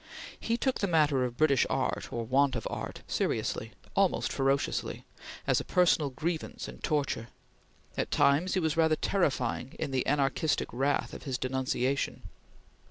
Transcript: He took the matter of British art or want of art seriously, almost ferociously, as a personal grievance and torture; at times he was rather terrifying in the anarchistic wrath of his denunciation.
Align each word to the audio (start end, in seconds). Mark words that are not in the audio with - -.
He 0.39 0.57
took 0.57 0.79
the 0.79 0.87
matter 0.87 1.23
of 1.23 1.37
British 1.37 1.63
art 1.69 2.11
or 2.11 2.25
want 2.25 2.55
of 2.55 2.65
art 2.71 3.03
seriously, 3.05 3.73
almost 3.95 4.33
ferociously, 4.33 5.05
as 5.45 5.59
a 5.59 5.63
personal 5.63 6.09
grievance 6.09 6.67
and 6.67 6.81
torture; 6.81 7.27
at 7.95 8.09
times 8.09 8.55
he 8.55 8.59
was 8.59 8.75
rather 8.75 8.95
terrifying 8.95 9.75
in 9.77 9.91
the 9.91 10.07
anarchistic 10.07 10.69
wrath 10.73 11.13
of 11.13 11.21
his 11.25 11.37
denunciation. 11.37 12.23